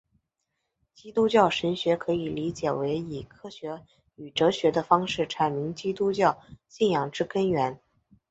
[0.95, 3.83] 基督教神学可以理解为以科学
[4.15, 7.79] 与哲学的方式阐明基督教信仰之根源。